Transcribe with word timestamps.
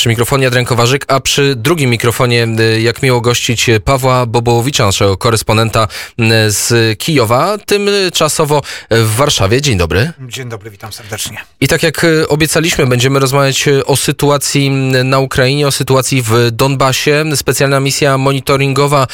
Przy 0.00 0.08
mikrofonie 0.08 0.46
Adrian 0.46 0.64
Kowarzyk, 0.64 1.04
a 1.08 1.20
przy 1.20 1.54
drugim 1.56 1.90
mikrofonie, 1.90 2.48
y, 2.60 2.80
jak 2.80 3.02
miło 3.02 3.20
gościć 3.20 3.70
Pawła 3.84 4.26
Bobołowicza, 4.26 4.86
naszego 4.86 5.16
korespondenta 5.16 5.88
y, 6.20 6.24
z 6.50 6.98
Kijowa, 6.98 7.58
tymczasowo 7.58 8.62
w 8.90 9.14
Warszawie. 9.16 9.62
Dzień 9.62 9.78
dobry. 9.78 10.12
Dzień 10.20 10.48
dobry, 10.48 10.70
witam 10.70 10.92
serdecznie. 10.92 11.38
I 11.60 11.68
tak 11.68 11.82
jak 11.82 12.04
y, 12.04 12.28
obiecaliśmy, 12.28 12.86
będziemy 12.86 13.18
rozmawiać 13.18 13.68
o 13.86 13.96
sytuacji 13.96 14.70
na 15.04 15.18
Ukrainie, 15.18 15.66
o 15.66 15.70
sytuacji 15.70 16.22
w 16.22 16.50
Donbasie. 16.50 17.24
Specjalna 17.34 17.80
misja 17.80 18.18
monitoringowa 18.18 19.06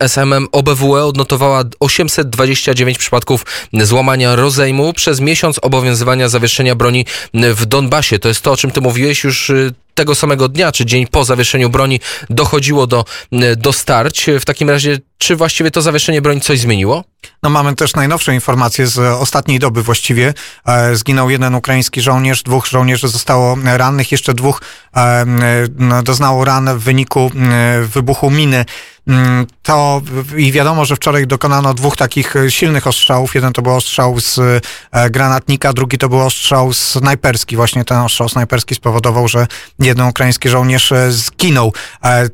SMM 0.00 0.48
OBWE 0.52 1.04
odnotowała 1.04 1.64
829 1.80 2.98
przypadków 2.98 3.46
złamania 3.72 4.36
rozejmu 4.36 4.92
przez 4.92 5.20
miesiąc 5.20 5.58
obowiązywania 5.62 6.28
zawieszenia 6.28 6.74
broni 6.74 7.06
w 7.34 7.66
Donbasie. 7.66 8.18
To 8.18 8.28
jest 8.28 8.42
to, 8.42 8.52
o 8.52 8.56
czym 8.56 8.70
ty 8.70 8.80
mówiłeś 8.80 9.24
już 9.24 9.52
tego 9.94 10.14
samego 10.14 10.48
dnia, 10.48 10.72
czy 10.72 10.86
dzień 10.86 11.06
po 11.06 11.24
zawieszeniu 11.24 11.70
broni 11.70 12.00
dochodziło 12.30 12.86
do, 12.86 13.04
do 13.56 13.72
starć. 13.72 14.26
W 14.40 14.44
takim 14.44 14.70
razie, 14.70 14.98
czy 15.18 15.36
właściwie 15.36 15.70
to 15.70 15.82
zawieszenie 15.82 16.22
broni 16.22 16.40
coś 16.40 16.60
zmieniło? 16.60 17.04
No 17.42 17.50
mamy 17.50 17.76
też 17.76 17.94
najnowsze 17.94 18.34
informacje 18.34 18.86
z 18.86 18.98
ostatniej 18.98 19.58
doby 19.58 19.82
właściwie. 19.82 20.34
E, 20.66 20.96
zginął 20.96 21.30
jeden 21.30 21.54
ukraiński 21.54 22.00
żołnierz, 22.00 22.42
dwóch 22.42 22.66
żołnierzy 22.66 23.08
zostało 23.08 23.56
rannych, 23.64 24.12
jeszcze 24.12 24.34
dwóch 24.34 24.62
e, 24.96 25.24
no, 25.78 26.02
doznało 26.02 26.44
ran 26.44 26.78
w 26.78 26.82
wyniku 26.82 27.30
e, 27.50 27.82
wybuchu 27.82 28.30
miny. 28.30 28.64
Mm, 29.06 29.46
to 29.62 30.02
i 30.36 30.52
wiadomo, 30.52 30.84
że 30.84 30.96
wczoraj 30.96 31.26
dokonano 31.26 31.74
dwóch 31.74 31.96
takich 31.96 32.34
silnych 32.48 32.86
ostrzałów. 32.86 33.34
Jeden 33.34 33.52
to 33.52 33.62
był 33.62 33.74
ostrzał 33.74 34.20
z 34.20 34.40
granatnika, 35.10 35.72
drugi 35.72 35.98
to 35.98 36.08
był 36.08 36.20
ostrzał 36.20 36.72
snajperski. 36.72 37.56
Właśnie 37.56 37.84
ten 37.84 37.98
ostrzał 37.98 38.28
snajperski 38.28 38.74
spowodował, 38.74 39.28
że 39.28 39.46
jeden 39.78 40.08
ukraiński 40.08 40.48
żołnierz 40.48 40.92
zginął. 41.08 41.72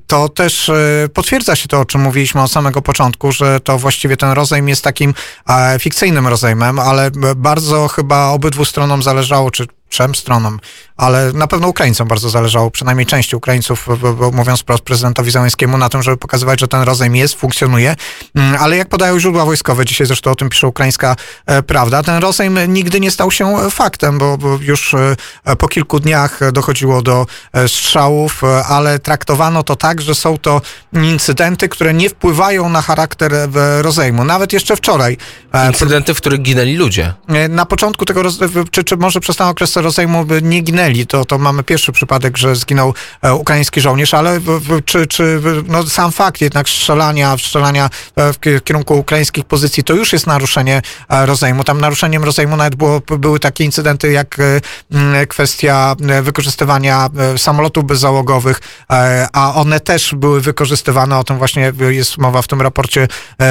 To 0.06 0.28
też 0.28 0.70
potwierdza 1.14 1.56
się 1.56 1.68
to, 1.68 1.80
o 1.80 1.84
czym 1.84 2.00
mówiliśmy 2.00 2.42
od 2.42 2.52
samego 2.52 2.82
początku, 2.82 3.32
że 3.32 3.60
to 3.60 3.78
właściwie 3.78 4.16
ten 4.16 4.30
rozejm 4.30 4.68
jest 4.68 4.84
takim 4.84 5.14
e, 5.48 5.78
fikcyjnym 5.78 6.26
rozejmem, 6.26 6.78
ale 6.78 7.10
bardzo 7.36 7.88
chyba 7.88 8.28
obydwu 8.28 8.64
stronom 8.64 9.02
zależało, 9.02 9.50
czy 9.50 9.66
trzem 9.88 10.14
stronom, 10.14 10.60
ale 10.96 11.32
na 11.32 11.46
pewno 11.46 11.68
Ukraińcom 11.68 12.08
bardzo 12.08 12.30
zależało, 12.30 12.70
przynajmniej 12.70 13.06
części 13.06 13.36
Ukraińców, 13.36 13.88
mówiąc 14.32 14.60
wprost 14.60 14.82
prezydentowi 14.82 15.30
Załęskiemu, 15.30 15.78
na 15.78 15.88
tym, 15.88 16.02
żeby 16.02 16.16
pokazywać, 16.16 16.60
że 16.60 16.68
ten 16.68 16.82
rozejm 16.82 17.16
jest, 17.16 17.34
funkcjonuje, 17.34 17.96
mm, 18.34 18.56
ale 18.60 18.76
jak 18.76 18.88
podają 18.88 19.20
źródła 19.20 19.44
wojskowe, 19.44 19.84
dzisiaj 19.84 20.06
zresztą 20.06 20.30
o 20.30 20.34
tym 20.34 20.48
pisze 20.48 20.66
ukraińska 20.66 21.16
e, 21.46 21.62
prawda, 21.62 22.02
ten 22.02 22.22
rozejm 22.22 22.58
nigdy 22.68 23.00
nie 23.00 23.10
stał 23.10 23.30
się 23.30 23.70
faktem, 23.70 24.18
bo, 24.18 24.38
już 24.60 24.94
e, 24.94 25.16
po 25.58 25.68
kilku 25.68 26.00
dniach 26.00 26.52
dochodziło 26.52 27.02
do 27.02 27.26
e, 27.52 27.68
strzałów, 27.68 28.42
ale 28.68 28.98
traktowano 28.98 29.62
to 29.62 29.76
tak, 29.76 30.00
że 30.00 30.14
są 30.14 30.38
to 30.38 30.60
incydenty, 30.92 31.68
które 31.68 31.94
nie 31.94 32.10
wpływają 32.10 32.68
na 32.68 32.82
charakter 32.82 33.32
rozejmu. 33.80 34.24
Nawet 34.24 34.52
jeszcze 34.52 34.76
wczoraj. 34.76 35.16
Incydenty, 35.68 36.14
w 36.14 36.16
których 36.16 36.42
ginęli 36.42 36.76
ludzie. 36.76 37.14
Na 37.48 37.66
początku 37.66 38.04
tego, 38.04 38.22
czy, 38.70 38.84
czy 38.84 38.96
może 38.96 39.20
przez 39.20 39.36
ten 39.36 39.46
okres 39.46 39.76
rozejmu 39.76 40.26
nie 40.42 40.60
ginęli. 40.60 41.06
To, 41.06 41.24
to 41.24 41.38
mamy 41.38 41.62
pierwszy 41.62 41.92
przypadek, 41.92 42.36
że 42.36 42.56
zginął 42.56 42.94
e, 43.22 43.34
ukraiński 43.34 43.80
żołnierz, 43.80 44.14
ale 44.14 44.40
czy, 44.84 45.06
czy 45.06 45.40
no, 45.68 45.82
sam 45.86 46.12
fakt 46.12 46.40
jednak 46.40 46.68
strzelania, 46.68 47.36
strzelania 47.36 47.90
e, 48.16 48.32
w 48.32 48.64
kierunku 48.64 48.98
ukraińskich 48.98 49.44
pozycji 49.44 49.84
to 49.84 49.94
już 49.94 50.12
jest 50.12 50.26
naruszenie 50.26 50.82
e, 51.08 51.26
rozejmu. 51.26 51.64
Tam 51.64 51.80
naruszeniem 51.80 52.24
rozejmu 52.24 52.56
nawet 52.56 52.74
było, 52.74 53.00
były 53.18 53.40
takie 53.40 53.64
incydenty 53.64 54.12
jak 54.12 54.36
kwestia 55.28 55.96
wykorzystywania 56.22 57.08
samolotów 57.36 57.84
bezzałogowych, 57.84 58.60
a 59.32 59.54
one 59.54 59.80
też 59.80 60.14
były 60.14 60.40
wykorzystywane, 60.40 61.18
o 61.18 61.24
tym 61.24 61.38
właśnie 61.38 61.72
jest 61.88 62.18
mowa 62.18 62.42
w 62.42 62.46
tym 62.46 62.62
raporcie 62.62 63.08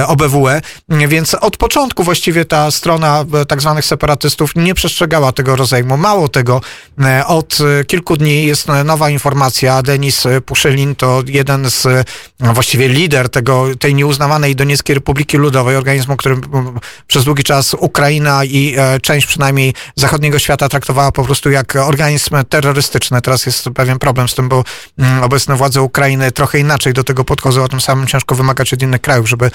OBWE, 0.08 0.62
więc 0.90 1.34
od 1.34 1.58
początku 1.58 1.87
właściwie 2.00 2.46
ta 2.46 2.72
strona 2.72 3.25
tak 3.48 3.62
zwanych 3.62 3.86
separatystów 3.86 4.56
nie 4.56 4.74
przestrzegała 4.74 5.31
tego 5.31 5.56
rozejmu. 5.56 5.98
Mało 5.98 6.28
tego, 6.28 6.62
e, 7.02 7.25
od 7.25 7.58
e, 7.62 7.86
kilku 7.86 8.18
dni 8.18 8.46
jest 8.46 8.68
nowa 8.86 9.09
informacja. 9.09 9.81
Denis 9.81 10.24
Puszylin 10.46 10.96
to 10.96 11.24
jeden 11.28 11.70
z, 11.70 11.88
właściwie 12.40 12.90
lider 12.90 13.30
tego, 13.30 13.66
tej 13.80 13.96
nieuznawanej 13.96 14.56
Donieckiej 14.56 14.96
Republiki 14.96 15.38
Ludowej, 15.38 15.76
organizmu, 15.76 16.18
który 16.18 16.38
przez 17.08 17.24
długi 17.24 17.44
czas 17.44 17.74
Ukraina 17.74 18.44
i 18.44 18.76
e, 18.78 19.00
część 19.00 19.28
przynajmniej 19.28 19.74
zachodniego 19.96 20.40
świata 20.40 20.70
traktowała 20.70 21.12
po 21.12 21.24
prostu 21.24 21.52
jak 21.52 21.76
organizm 21.76 22.36
terrorystyczny. 22.50 23.22
Teraz 23.22 23.46
jest 23.46 23.70
pewien 23.76 24.00
problem 24.00 24.30
z 24.30 24.36
tym, 24.36 24.50
bo 24.50 24.64
obecne 25.22 25.56
władze 25.56 25.81
Ukrainy 25.81 26.31
trochę 26.31 26.59
inaczej 26.59 26.94
do 26.94 27.03
tego 27.03 27.24
podchodzą, 27.24 27.64
a 27.64 27.68
tym 27.68 27.81
samym 27.81 28.08
ciężko 28.08 28.36
wymagać 28.36 28.74
od 28.74 28.81
innych 28.81 29.02
krajów, 29.02 29.30
żeby 29.30 29.52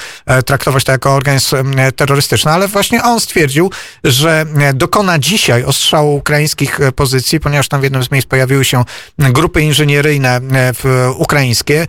traktować 0.46 0.84
to 0.84 0.92
jako 0.92 1.14
organizm 1.14 1.56
terrorystyczny. 1.96 2.21
Ale 2.44 2.68
właśnie 2.68 3.02
on 3.02 3.20
stwierdził, 3.20 3.70
że 4.04 4.46
dokona 4.74 5.18
dzisiaj 5.18 5.64
ostrzału 5.64 6.16
ukraińskiego 6.16 6.72
E, 6.80 6.92
pozycji, 6.92 7.40
ponieważ 7.40 7.68
tam 7.68 7.80
w 7.80 7.84
jednym 7.84 8.04
z 8.04 8.10
miejsc 8.10 8.28
pojawiły 8.28 8.64
się 8.64 8.84
grupy 9.18 9.62
inżynieryjne 9.62 10.40
e, 10.84 11.10
ukraińskie 11.10 11.86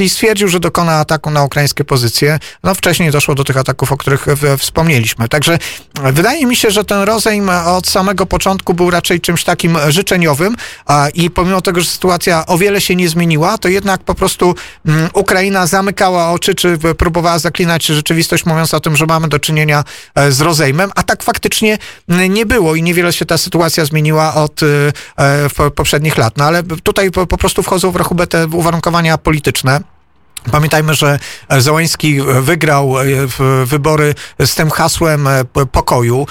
i 0.00 0.08
stwierdził, 0.08 0.48
że 0.48 0.60
dokona 0.60 0.92
ataku 0.92 1.30
na 1.30 1.44
ukraińskie 1.44 1.84
pozycje. 1.84 2.38
No 2.62 2.74
wcześniej 2.74 3.10
doszło 3.10 3.34
do 3.34 3.44
tych 3.44 3.56
ataków, 3.56 3.92
o 3.92 3.96
których 3.96 4.26
wspomnieliśmy. 4.58 5.28
Także 5.28 5.58
wydaje 6.02 6.46
mi 6.46 6.56
się, 6.56 6.70
że 6.70 6.84
ten 6.84 7.02
rozejm 7.02 7.50
od 7.66 7.88
samego 7.88 8.26
początku 8.26 8.74
był 8.74 8.90
raczej 8.90 9.20
czymś 9.20 9.44
takim 9.44 9.78
życzeniowym 9.88 10.56
i 11.14 11.30
pomimo 11.30 11.60
tego, 11.60 11.80
że 11.80 11.86
sytuacja 11.86 12.46
o 12.46 12.58
wiele 12.58 12.80
się 12.80 12.96
nie 12.96 13.08
zmieniła, 13.08 13.58
to 13.58 13.68
jednak 13.68 14.02
po 14.02 14.14
prostu 14.14 14.54
mm, 14.86 15.08
Ukraina 15.14 15.66
zamykała 15.66 16.30
oczy, 16.30 16.54
czy 16.54 16.78
próbowała 16.78 17.38
zaklinać 17.38 17.86
rzeczywistość, 17.86 18.46
mówiąc 18.46 18.74
o 18.74 18.80
tym, 18.80 18.96
że 18.96 19.06
mamy 19.06 19.28
do 19.28 19.38
czynienia 19.38 19.65
e, 19.74 20.32
z 20.32 20.40
rozejmem, 20.40 20.90
a 20.94 21.02
tak 21.02 21.22
faktycznie 21.22 21.78
nie 22.28 22.46
było 22.46 22.74
i 22.74 22.82
niewiele 22.82 23.12
się 23.12 23.26
ta 23.26 23.38
sytuacja 23.38 23.84
zmieniła 23.84 24.34
od 24.34 24.62
y, 24.62 24.92
e, 25.16 25.70
poprzednich 25.70 26.18
lat. 26.18 26.36
No 26.36 26.44
ale 26.44 26.62
tutaj 26.62 27.10
po, 27.10 27.26
po 27.26 27.36
prostu 27.38 27.62
wchodzą 27.62 27.90
w 27.90 27.96
rachubę 27.96 28.26
te 28.26 28.46
uwarunkowania 28.46 29.18
polityczne. 29.18 29.95
Pamiętajmy, 30.50 30.94
że 30.94 31.18
Załański 31.58 32.20
wygrał 32.40 33.00
e, 33.00 33.04
wybory 33.64 34.14
z 34.44 34.54
tym 34.54 34.70
hasłem 34.70 35.26
e, 35.26 35.44
pokoju 35.72 36.26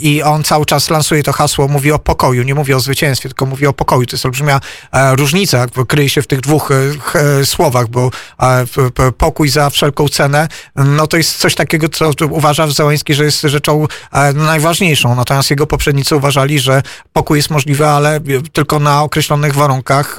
i 0.00 0.22
on 0.22 0.44
cały 0.44 0.66
czas 0.66 0.90
lansuje 0.90 1.22
to 1.22 1.32
hasło, 1.32 1.68
mówi 1.68 1.92
o 1.92 1.98
pokoju, 1.98 2.42
nie 2.42 2.54
mówi 2.54 2.74
o 2.74 2.80
zwycięstwie, 2.80 3.28
tylko 3.28 3.46
mówi 3.46 3.66
o 3.66 3.72
pokoju. 3.72 4.06
To 4.06 4.14
jest 4.16 4.24
olbrzymia 4.24 4.60
e, 4.92 5.16
różnica, 5.16 5.66
kryje 5.88 6.08
się 6.08 6.22
w 6.22 6.26
tych 6.26 6.40
dwóch 6.40 6.70
słowach, 7.44 7.88
bo 7.88 8.10
pokój 9.18 9.48
za 9.48 9.70
wszelką 9.70 10.08
cenę, 10.08 10.48
no 10.76 11.06
to 11.06 11.16
jest 11.16 11.36
coś 11.38 11.54
takiego, 11.54 11.88
co 11.88 12.10
uważa 12.30 12.66
Załański, 12.70 13.14
że 13.14 13.24
jest 13.24 13.42
rzeczą 13.42 13.86
najważniejszą. 14.34 15.14
Natomiast 15.14 15.50
jego 15.50 15.66
poprzednicy 15.66 16.16
uważali, 16.16 16.58
że 16.58 16.82
pokój 17.12 17.38
jest 17.38 17.50
możliwy, 17.50 17.86
ale 17.86 18.20
tylko 18.52 18.78
na 18.78 19.02
określonych 19.02 19.54
warunkach. 19.54 20.18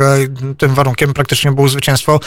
Tym 0.58 0.75
warunkiem 0.75 1.14
praktycznie 1.14 1.52
było 1.52 1.68
zwycięstwo 1.68 2.19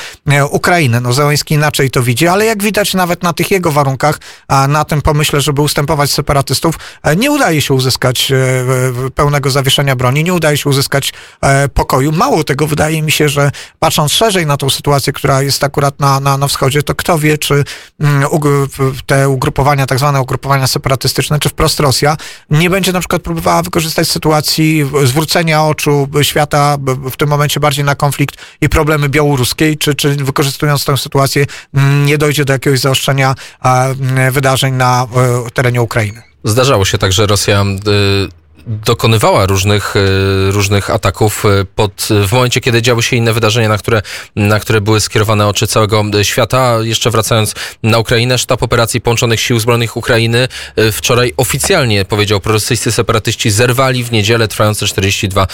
Ukrainy. 0.50 0.99
No 1.00 1.12
Zełański 1.12 1.54
inaczej 1.54 1.90
to 1.90 2.02
widzi, 2.02 2.28
ale 2.28 2.44
jak 2.44 2.62
widać 2.62 2.94
nawet 2.94 3.22
na 3.22 3.32
tych 3.32 3.50
jego 3.50 3.72
warunkach, 3.72 4.18
a 4.48 4.68
na 4.68 4.84
tym 4.84 5.02
pomyśle, 5.02 5.40
żeby 5.40 5.62
ustępować 5.62 6.10
separatystów, 6.10 6.74
e, 7.02 7.16
nie 7.16 7.30
udaje 7.30 7.60
się 7.60 7.74
uzyskać 7.74 8.32
e, 8.32 9.10
pełnego 9.14 9.50
zawieszenia 9.50 9.96
broni, 9.96 10.24
nie 10.24 10.34
udaje 10.34 10.56
się 10.56 10.70
uzyskać 10.70 11.12
e, 11.40 11.68
pokoju. 11.68 12.12
Mało 12.12 12.44
tego, 12.44 12.66
wydaje 12.66 13.02
mi 13.02 13.12
się, 13.12 13.28
że 13.28 13.50
patrząc 13.78 14.12
szerzej 14.12 14.46
na 14.46 14.56
tą 14.56 14.70
sytuację, 14.70 15.12
która 15.12 15.42
jest 15.42 15.64
akurat 15.64 16.00
na, 16.00 16.20
na, 16.20 16.36
na 16.36 16.48
wschodzie, 16.48 16.82
to 16.82 16.94
kto 16.94 17.18
wie, 17.18 17.38
czy 17.38 17.64
mm, 18.00 18.28
te 19.06 19.28
ugrupowania, 19.28 19.86
tak 19.86 19.98
zwane 19.98 20.20
ugrupowania 20.20 20.66
separatystyczne, 20.66 21.38
czy 21.38 21.48
wprost 21.48 21.80
Rosja, 21.80 22.16
nie 22.50 22.70
będzie 22.70 22.92
na 22.92 23.00
przykład 23.00 23.22
próbowała 23.22 23.62
wykorzystać 23.62 24.08
sytuacji 24.08 24.90
zwrócenia 25.04 25.64
oczu 25.64 26.08
świata 26.22 26.76
w 27.12 27.16
tym 27.16 27.28
momencie 27.28 27.60
bardziej 27.60 27.84
na 27.84 27.94
konflikt 27.94 28.36
i 28.60 28.68
problemy 28.68 29.08
białoruskiej, 29.08 29.78
czy, 29.78 29.94
czy 29.94 30.14
wykorzystując 30.14 30.79
tę 30.84 30.96
sytuację, 30.96 31.46
nie 32.04 32.18
dojdzie 32.18 32.44
do 32.44 32.52
jakiegoś 32.52 32.80
zaostrzenia 32.80 33.34
mm, 33.62 34.32
wydarzeń 34.32 34.74
na 34.74 35.06
e, 35.46 35.50
terenie 35.50 35.82
Ukrainy. 35.82 36.22
Zdarzało 36.44 36.84
się 36.84 36.98
tak, 36.98 37.12
że 37.12 37.26
Rosja 37.26 37.62
y, 37.62 38.39
dokonywała 38.66 39.46
różnych, 39.46 39.94
e, 39.96 40.50
różnych 40.50 40.90
ataków 40.90 41.44
e, 41.44 41.64
pod, 41.64 42.08
w 42.28 42.32
momencie, 42.32 42.60
kiedy 42.60 42.82
działy 42.82 43.02
się 43.02 43.16
inne 43.16 43.32
wydarzenia, 43.32 43.68
na 43.68 43.78
które, 43.78 44.02
na 44.36 44.60
które 44.60 44.80
były 44.80 45.00
skierowane 45.00 45.46
oczy 45.46 45.66
całego 45.66 46.04
świata. 46.22 46.76
Jeszcze 46.82 47.10
wracając 47.10 47.54
na 47.82 47.98
Ukrainę, 47.98 48.38
sztab 48.38 48.62
operacji 48.62 49.00
Połączonych 49.00 49.40
Sił 49.40 49.58
Zbrojnych 49.60 49.96
Ukrainy 49.96 50.48
e, 50.76 50.92
wczoraj 50.92 51.32
oficjalnie 51.36 52.04
powiedział, 52.04 52.40
prorosyjscy 52.40 52.92
separatyści 52.92 53.50
zerwali 53.50 54.04
w 54.04 54.12
niedzielę 54.12 54.48
trwające 54.48 54.86
42 54.86 55.46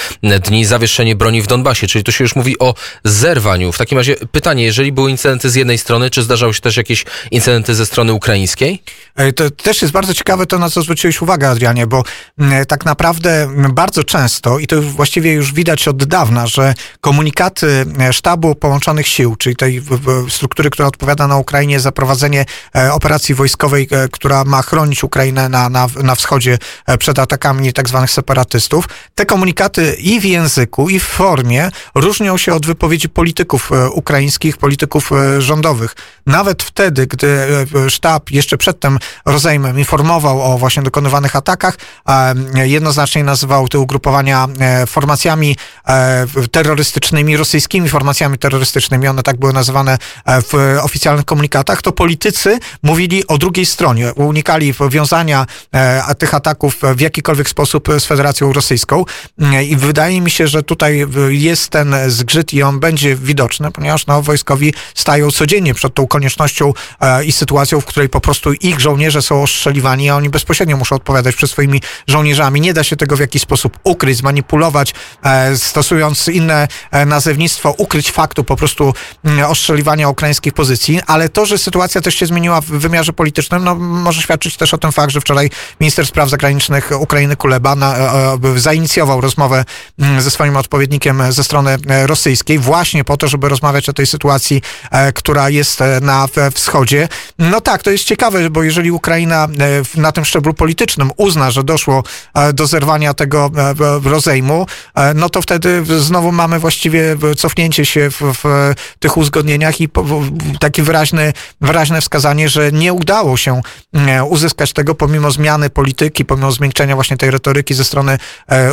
dni 0.45 0.65
zawieszenie 0.65 1.17
broni 1.17 1.43
w 1.43 1.47
Donbasie, 1.47 1.87
czyli 1.87 2.05
tu 2.05 2.13
się 2.13 2.25
już 2.25 2.37
mówi 2.37 2.59
o 2.59 2.75
zerwaniu. 3.05 3.73
W 3.73 3.79
takim 3.79 3.99
razie 3.99 4.17
pytanie, 4.33 4.65
jeżeli 4.65 4.93
były 4.93 5.11
incydenty 5.11 5.51
z 5.51 5.55
jednej 5.55 5.79
strony, 5.79 6.11
czy 6.11 6.23
zdarzały 6.23 6.55
się 6.55 6.61
też 6.61 6.77
jakieś 6.77 7.05
incydenty 7.31 7.75
ze 7.75 7.87
strony 7.87 8.13
ukraińskiej? 8.13 8.83
To 9.37 9.51
też 9.51 9.83
jest 9.83 9.93
bardzo 9.93 10.15
ciekawe 10.15 10.47
to, 10.47 10.59
na 10.59 10.71
co 10.71 10.83
zwróciłeś 10.83 11.23
uwagę, 11.23 11.49
Adrianie, 11.49 11.87
bo 11.87 12.03
tak 12.69 12.85
naprawdę 12.85 12.96
naprawdę 12.97 13.49
bardzo 13.73 14.05
często, 14.05 14.59
i 14.59 14.67
to 14.67 14.83
właściwie 14.83 15.33
już 15.33 15.53
widać 15.53 15.89
od 15.89 16.05
dawna, 16.05 16.47
że 16.47 16.75
komunikaty 17.01 17.87
Sztabu 18.13 18.55
Połączonych 18.55 19.09
Sił, 19.09 19.37
czyli 19.37 19.57
tej 19.57 19.83
struktury, 20.29 20.71
która 20.71 20.89
odpowiada 20.89 21.27
na 21.27 21.37
Ukrainie 21.37 21.81
za 21.81 21.93
prowadzenie 21.93 22.45
operacji 22.93 23.35
wojskowej, 23.35 23.89
która 24.13 24.45
ma 24.45 24.63
chronić 24.63 25.05
Ukrainę 25.05 25.49
na, 25.49 25.69
na, 25.69 25.87
na 26.03 26.15
wschodzie 26.15 26.59
przed 26.99 27.19
atakami 27.19 27.73
tak 27.73 27.89
zwanych 27.89 28.11
separatystów, 28.11 28.89
te 29.15 29.27
komunikaty 29.27 29.97
i 29.99 30.21
w 30.21 30.25
języku, 30.25 30.89
i 30.89 31.01
w 31.01 31.05
formie 31.05 31.71
różnią 31.95 32.37
się 32.37 32.55
od 32.55 32.67
wypowiedzi 32.67 33.09
polityków 33.09 33.71
ukraińskich, 33.93 34.57
polityków 34.57 35.11
rządowych. 35.39 35.95
Nawet 36.27 36.63
wtedy, 36.63 37.07
gdy 37.07 37.47
sztab 37.89 38.31
jeszcze 38.31 38.59
przedtem 38.59 38.99
rozejmem 39.27 39.79
informował 39.79 40.43
o 40.43 40.59
właśnie 40.59 40.83
dokonywanych 40.83 41.37
atakach, 41.37 41.79
jednoznacznie 42.87 43.25
nazywał 43.25 43.69
te 43.69 43.79
ugrupowania 43.79 44.47
e, 44.61 44.87
formacjami 44.87 45.57
e, 45.89 46.27
terrorystycznymi, 46.51 47.37
rosyjskimi 47.37 47.89
formacjami 47.89 48.39
terrorystycznymi, 48.39 49.09
one 49.09 49.23
tak 49.23 49.37
były 49.37 49.53
nazywane 49.53 49.99
e, 50.25 50.43
w 50.43 50.79
oficjalnych 50.83 51.25
komunikatach, 51.25 51.83
to 51.83 51.93
politycy 51.93 52.59
mówili 52.83 53.27
o 53.27 53.39
drugiej 53.39 53.67
stronie, 53.67 54.13
unikali 54.15 54.75
powiązania 54.75 55.47
tych 56.19 56.35
ataków 56.35 56.81
w 56.95 57.01
jakikolwiek 57.01 57.49
sposób 57.49 57.89
z 57.99 58.05
Federacją 58.05 58.53
Rosyjską. 58.53 59.05
I 59.69 59.77
wydaje 59.77 60.21
mi 60.21 60.31
się, 60.31 60.49
że 60.49 60.63
tutaj 60.63 61.07
jest 61.29 61.69
ten 61.69 61.95
zgrzyt 62.07 62.55
i 62.55 62.63
on 62.63 62.81
będzie 62.81 63.17
widoczny, 63.17 63.71
ponieważ 63.71 64.07
no, 64.07 64.23
wojskowi 64.23 64.75
stają 64.95 65.31
codziennie 65.31 65.75
przed 65.75 65.95
tą 65.95 66.07
koniecznością 66.07 66.73
i 67.25 67.33
sytuacją, 67.33 67.81
w 67.81 67.85
której 67.85 68.09
po 68.09 68.21
prostu 68.21 68.53
ich 68.53 68.81
żołnierze 68.81 69.23
są 69.23 69.43
ostrzeliwani, 69.43 70.11
a 70.11 70.17
oni 70.17 70.31
bezpośrednio 70.31 70.77
muszą 70.77 70.97
odpowiadać 70.97 71.37
przed 71.37 71.51
swoimi 71.51 71.81
żołnierzami. 72.07 72.61
Nie 72.61 72.75
da 72.77 72.85
się 72.85 72.97
tego 72.97 73.17
w 73.17 73.21
jakiś 73.21 73.43
sposób 73.43 73.79
ukryć, 73.85 74.17
zmanipulować, 74.17 74.95
e, 75.25 75.57
stosując 75.57 76.29
inne 76.29 76.69
e, 76.91 77.07
nazewnictwo, 77.07 77.75
ukryć 77.79 78.11
faktu 78.11 78.45
po 78.45 78.57
prostu 78.57 78.95
mm, 79.25 79.45
ostrzeliwania 79.51 80.09
ukraińskich 80.09 80.53
pozycji, 80.53 81.01
ale 81.07 81.29
to, 81.29 81.47
że 81.47 81.59
sytuacja 81.59 82.01
też 82.01 82.15
się 82.15 82.27
zmieniła 82.27 82.61
w 82.61 82.65
wymiarze 82.65 83.13
politycznym, 83.13 83.65
no, 83.65 83.75
może 83.75 84.23
świadczyć 84.23 84.57
też 84.57 84.75
o 84.75 84.79
tym 84.79 84.93
fakt, 84.93 85.13
że 85.13 85.21
wczoraj 85.21 85.51
minister 85.81 86.07
spraw 86.07 86.31
zagranicznych 86.31 86.91
Ukrainy 87.01 87.37
Kuleba 87.37 87.77
na, 87.77 87.97
e, 87.97 88.39
zainicjował 88.57 89.21
rozmowę 89.21 89.65
mm, 89.99 90.21
ze 90.21 90.31
swoim 90.31 90.57
odpowiednikiem 90.57 91.33
ze 91.33 91.45
strony 91.45 91.77
rosyjskiej 92.07 92.59
właśnie 92.59 93.05
po 93.05 93.17
to, 93.17 93.29
żeby 93.29 93.49
rozmawiać 93.49 93.89
o 93.89 93.93
tej 93.93 94.07
sytuacji, 94.07 94.63
która 95.15 95.51
jest 95.51 95.81
na 96.01 96.29
wschodzie. 96.55 97.09
No 97.39 97.61
tak, 97.61 97.83
to 97.83 97.91
jest 97.91 98.05
ciekawe, 98.05 98.51
bo 98.51 98.63
jeżeli 98.63 98.91
Ukraina 98.91 99.49
na 99.97 100.13
tym 100.13 100.25
szczeblu 100.25 100.55
politycznym 100.55 101.11
uzna, 101.17 101.51
że 101.51 101.65
doszło 101.65 102.03
e, 102.35 102.53
zerwania 102.67 103.15
tego 103.15 103.51
e, 103.57 103.75
rozejmu, 104.11 104.67
e, 104.95 105.15
no 105.15 105.29
to 105.29 105.43
wtedy 105.43 105.85
znowu 106.01 106.33
mamy 106.33 106.59
właściwie 106.59 107.17
cofnięcie 107.37 107.85
się 107.85 108.11
w, 108.11 108.21
w 108.21 108.75
tych 108.99 109.17
uzgodnieniach 109.17 109.81
i 109.81 109.89
takie 110.61 110.83
wyraźne, 110.83 111.33
wyraźne 111.61 112.01
wskazanie, 112.01 112.49
że 112.49 112.73
nie 112.73 112.93
udało 112.93 113.37
się 113.37 113.61
uzyskać 114.29 114.73
tego 114.73 114.95
pomimo 114.95 115.31
zmiany 115.31 115.71
polityki, 115.71 116.25
pomimo 116.25 116.53
zmiękczenia 116.53 116.95
właśnie 116.95 117.17
tej 117.17 117.31
retoryki 117.31 117.75
ze 117.75 117.85
strony 117.85 118.19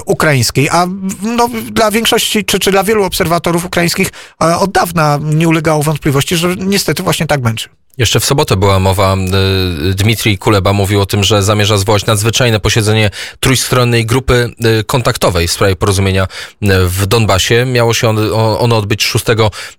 ukraińskiej. 0.05 0.69
A 0.69 0.87
no, 1.21 1.49
dla 1.71 1.91
większości, 1.91 2.45
czy, 2.45 2.59
czy 2.59 2.71
dla 2.71 2.83
wielu 2.83 3.03
obserwatorów 3.03 3.65
ukraińskich 3.65 4.09
od 4.39 4.71
dawna 4.71 5.19
nie 5.21 5.47
ulegało 5.47 5.83
wątpliwości, 5.83 6.35
że 6.35 6.55
niestety 6.55 7.03
właśnie 7.03 7.27
tak 7.27 7.41
będzie. 7.41 7.82
Jeszcze 7.97 8.19
w 8.19 8.25
sobotę 8.25 8.55
była 8.55 8.79
mowa, 8.79 9.15
y, 9.89 9.93
Dmitrij 9.93 10.37
Kuleba 10.37 10.73
mówił 10.73 11.01
o 11.01 11.05
tym, 11.05 11.23
że 11.23 11.43
zamierza 11.43 11.77
zwołać 11.77 12.05
nadzwyczajne 12.05 12.59
posiedzenie 12.59 13.09
trójstronnej 13.39 14.05
grupy 14.05 14.51
y, 14.79 14.83
kontaktowej 14.83 15.47
w 15.47 15.51
sprawie 15.51 15.75
porozumienia 15.75 16.23
y, 16.23 16.27
w 16.87 17.05
Donbasie. 17.05 17.65
Miało 17.65 17.93
się 17.93 18.09
ono 18.59 18.77
odbyć 18.77 19.03
6 19.03 19.25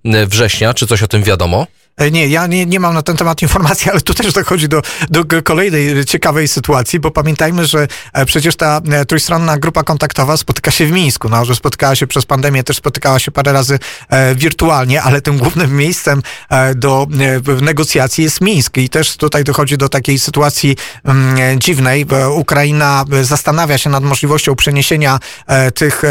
września. 0.05 0.75
Czy 0.75 0.87
coś 0.87 1.03
o 1.03 1.09
tym 1.09 1.23
wiadomo? 1.23 1.67
E, 1.97 2.11
nie, 2.11 2.29
ja 2.29 2.47
nie, 2.47 2.67
nie 2.67 2.81
mam 2.81 2.95
na 2.95 3.03
ten 3.03 3.17
temat 3.17 3.43
informacji, 3.43 3.91
ale 3.91 4.01
tu 4.01 4.15
też 4.15 4.33
dochodzi 4.33 4.69
do, 4.69 4.83
do 5.11 5.25
kolejnej 5.45 6.05
ciekawej 6.05 6.49
sytuacji, 6.49 7.01
bo 7.01 7.11
pamiętajmy, 7.11 7.67
że 7.67 7.89
e, 8.13 8.27
przecież 8.27 8.57
ta 8.57 8.81
e, 8.91 9.05
trójstronna 9.05 9.59
grupa 9.59 9.83
kontaktowa 9.83 10.37
spotyka 10.37 10.71
się 10.71 10.87
w 10.87 10.93
Mińsku. 10.93 11.29
No, 11.29 11.45
że 11.45 11.55
spotykała 11.55 11.95
się 11.95 12.07
przez 12.07 12.27
pandemię, 12.27 12.65
też 12.65 12.77
spotykała 12.77 13.19
się 13.19 13.31
parę 13.31 13.53
razy 13.53 13.79
wirtualnie, 14.35 15.03
ale 15.03 15.21
tym 15.21 15.39
głównym 15.39 15.77
miejscem 15.77 16.23
do 16.77 17.07
negocjacji 17.63 18.25
jest 18.25 18.41
Mińsk 18.41 18.77
i 18.77 18.89
też 18.89 19.17
tutaj 19.17 19.45
dochodzi 19.45 19.79
do 19.79 19.89
takiej 19.89 20.19
sytuacji 20.19 20.77
mm, 21.05 21.61
dziwnej. 21.61 22.07
Ukraina 22.31 23.05
zastanawia 23.23 23.79
się 23.79 23.91
nad 23.91 24.05
możliwością 24.05 24.55
przeniesienia 24.57 25.19
tych 25.75 26.03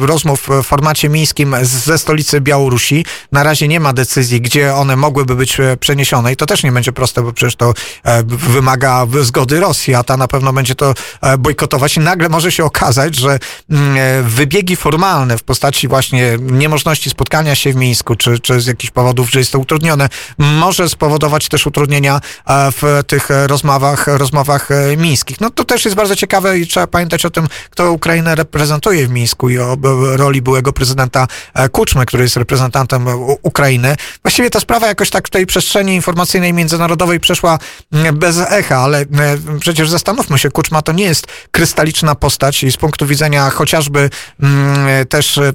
rozmów 0.00 0.48
w 0.48 0.66
formacie 0.66 1.08
mińskim 1.08 1.56
ze 1.62 1.98
stolicy 1.98 2.40
Białorusi. 2.40 3.06
Na 3.32 3.42
razie 3.42 3.68
nie 3.68 3.80
ma 3.80 3.92
decyzji, 3.92 4.40
gdzie 4.40 4.74
on 4.74 4.83
one 4.84 4.96
mogłyby 4.96 5.36
być 5.36 5.60
e, 5.60 5.76
przeniesione 5.76 6.32
i 6.32 6.36
to 6.36 6.46
też 6.46 6.62
nie 6.62 6.72
będzie 6.72 6.92
proste, 6.92 7.22
bo 7.22 7.32
przecież 7.32 7.56
to 7.56 7.74
e, 8.04 8.22
wymaga 8.26 9.06
zgody 9.22 9.60
Rosji, 9.60 9.94
a 9.94 10.02
ta 10.02 10.16
na 10.16 10.28
pewno 10.28 10.52
będzie 10.52 10.74
to 10.74 10.94
e, 11.20 11.38
bojkotować 11.38 11.96
i 11.96 12.00
nagle 12.00 12.28
może 12.28 12.52
się 12.52 12.64
okazać, 12.64 13.16
że 13.16 13.38
mm, 13.70 14.24
wybiegi 14.24 14.76
formalne 14.76 15.38
w 15.38 15.42
postaci 15.42 15.88
właśnie 15.88 16.36
niemożności 16.40 17.10
spotkania 17.10 17.54
się 17.54 17.72
w 17.72 17.76
Mińsku, 17.76 18.16
czy, 18.16 18.38
czy 18.38 18.60
z 18.60 18.66
jakichś 18.66 18.90
powodów, 18.90 19.30
że 19.30 19.38
jest 19.38 19.52
to 19.52 19.58
utrudnione, 19.58 20.08
może 20.38 20.88
spowodować 20.88 21.48
też 21.48 21.66
utrudnienia 21.66 22.20
w 22.48 23.02
tych 23.06 23.28
rozmowach, 23.46 24.06
rozmowach 24.06 24.68
mińskich. 24.96 25.40
No 25.40 25.50
to 25.50 25.64
też 25.64 25.84
jest 25.84 25.96
bardzo 25.96 26.16
ciekawe 26.16 26.58
i 26.58 26.66
trzeba 26.66 26.86
pamiętać 26.86 27.26
o 27.26 27.30
tym, 27.30 27.46
kto 27.70 27.92
Ukrainę 27.92 28.34
reprezentuje 28.34 29.06
w 29.06 29.10
Mińsku 29.10 29.48
i 29.48 29.58
o 29.58 29.76
roli 30.16 30.42
byłego 30.42 30.72
prezydenta 30.72 31.26
Kuczmy, 31.72 32.06
który 32.06 32.22
jest 32.22 32.36
reprezentantem 32.36 33.06
Ukrainy. 33.42 33.96
Właściwie 34.22 34.50
ta 34.50 34.60
sprawa 34.60 34.73
sprawa 34.74 34.86
jakoś 34.86 35.10
tak 35.10 35.28
w 35.28 35.30
tej 35.30 35.46
przestrzeni 35.46 35.94
informacyjnej 35.94 36.52
międzynarodowej 36.52 37.20
przeszła 37.20 37.58
mm, 37.92 38.18
bez 38.18 38.38
echa, 38.38 38.76
ale 38.76 38.98
mm, 38.98 39.60
przecież 39.60 39.90
zastanówmy 39.90 40.38
się, 40.38 40.50
Kuczma 40.50 40.82
to 40.82 40.92
nie 40.92 41.04
jest 41.04 41.26
krystaliczna 41.50 42.14
postać 42.14 42.62
i 42.62 42.72
z 42.72 42.76
punktu 42.76 43.06
widzenia 43.06 43.50
chociażby 43.50 44.10
mm, 44.42 45.06
też 45.06 45.38
e, 45.38 45.52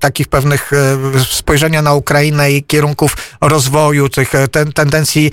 takich 0.00 0.28
pewnych 0.28 0.72
e, 0.72 1.24
spojrzenia 1.24 1.82
na 1.82 1.94
Ukrainę 1.94 2.52
i 2.52 2.64
kierunków 2.64 3.16
rozwoju, 3.40 4.08
tych 4.08 4.34
e, 4.34 4.48
ten, 4.48 4.72
tendencji 4.72 5.30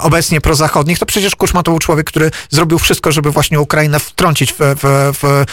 obecnie 0.00 0.40
prozachodnich, 0.40 0.98
to 0.98 1.06
przecież 1.06 1.36
Kuczma 1.36 1.62
to 1.62 1.70
był 1.70 1.78
człowiek, 1.78 2.06
który 2.06 2.30
zrobił 2.50 2.78
wszystko, 2.78 3.12
żeby 3.12 3.30
właśnie 3.30 3.60
Ukrainę 3.60 4.00
wtrącić 4.00 4.52
w, 4.52 4.56
w, 4.58 5.16
w, 5.22 5.44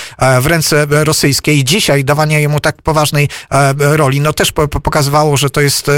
w 0.41 0.45
ręce 0.45 0.87
rosyjskie 0.89 1.53
i 1.53 1.63
dzisiaj 1.63 2.05
dawanie 2.05 2.41
jemu 2.41 2.59
tak 2.59 2.81
poważnej 2.81 3.29
roli, 3.77 4.21
no 4.21 4.33
też 4.33 4.51
pokazywało, 4.83 5.37
że 5.37 5.49
to 5.49 5.61
jest 5.61 5.91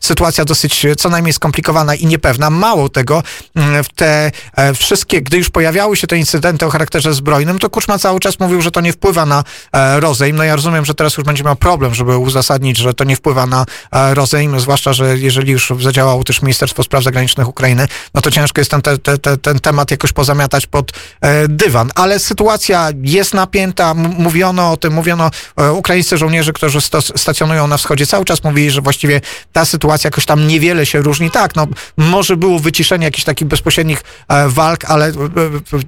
sytuacja 0.00 0.44
dosyć 0.44 0.67
dosyć 0.68 1.00
co 1.00 1.08
najmniej 1.08 1.32
skomplikowana 1.32 1.94
i 1.94 2.06
niepewna. 2.06 2.50
Mało 2.50 2.88
tego, 2.88 3.22
mm, 3.54 3.84
te 3.94 4.30
e, 4.56 4.74
wszystkie, 4.74 5.22
gdy 5.22 5.36
już 5.36 5.50
pojawiały 5.50 5.96
się 5.96 6.06
te 6.06 6.18
incydenty 6.18 6.66
o 6.66 6.70
charakterze 6.70 7.14
zbrojnym, 7.14 7.58
to 7.58 7.70
Kuczma 7.70 7.98
cały 7.98 8.20
czas 8.20 8.40
mówił, 8.40 8.62
że 8.62 8.70
to 8.70 8.80
nie 8.80 8.92
wpływa 8.92 9.26
na 9.26 9.44
e, 9.72 10.00
rozejm. 10.00 10.36
No 10.36 10.44
ja 10.44 10.56
rozumiem, 10.56 10.84
że 10.84 10.94
teraz 10.94 11.16
już 11.16 11.26
będzie 11.26 11.44
miał 11.44 11.56
problem, 11.56 11.94
żeby 11.94 12.18
uzasadnić, 12.18 12.76
że 12.76 12.94
to 12.94 13.04
nie 13.04 13.16
wpływa 13.16 13.46
na 13.46 13.66
e, 13.92 14.14
rozejm, 14.14 14.60
zwłaszcza, 14.60 14.92
że 14.92 15.18
jeżeli 15.18 15.52
już 15.52 15.72
zadziałało 15.80 16.24
też 16.24 16.42
Ministerstwo 16.42 16.82
Spraw 16.82 17.04
Zagranicznych 17.04 17.48
Ukrainy, 17.48 17.88
no 18.14 18.20
to 18.20 18.30
ciężko 18.30 18.60
jest 18.60 18.70
ten, 18.70 18.82
te, 18.82 18.98
te, 18.98 19.36
ten 19.36 19.60
temat 19.60 19.90
jakoś 19.90 20.12
pozamiatać 20.12 20.66
pod 20.66 20.92
dywan. 21.48 21.90
Ale 21.94 22.18
sytuacja 22.18 22.88
jest 23.02 23.34
napięta, 23.34 23.94
mówiono 23.94 24.72
o 24.72 24.76
tym, 24.76 24.92
mówiono 24.92 25.30
ukraińscy 25.72 26.18
żołnierze, 26.18 26.52
którzy 26.52 26.78
stacjonują 27.16 27.66
na 27.66 27.76
wschodzie, 27.76 28.06
cały 28.06 28.24
czas 28.24 28.44
mówili, 28.44 28.70
że 28.70 28.80
właściwie 28.80 29.20
ta 29.52 29.64
sytuacja 29.64 30.08
jakoś 30.08 30.26
tam 30.26 30.46
niewiele 30.58 30.86
się 30.86 31.02
różni. 31.02 31.30
Tak, 31.30 31.56
no 31.56 31.66
może 31.96 32.36
było 32.36 32.58
wyciszenie 32.58 33.04
jakichś 33.04 33.24
takich 33.24 33.48
bezpośrednich 33.48 34.02
e, 34.28 34.48
walk, 34.48 34.84
ale 34.84 35.06
e, 35.06 35.12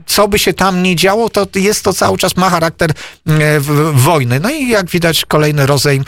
co 0.07 0.29
by 0.29 0.39
się 0.39 0.53
tam 0.53 0.83
nie 0.83 0.97
działo, 0.97 1.31
to 1.31 1.47
jest 1.55 1.85
to 1.85 1.93
cały 1.93 2.19
czas 2.19 2.37
ma 2.37 2.51
charakter 2.51 2.91
e, 2.91 3.61
wojny. 3.93 4.41
No 4.41 4.51
i 4.51 4.69
jak 4.69 4.91
widać 4.91 5.25
kolejny 5.25 5.67
rozejm 5.67 6.05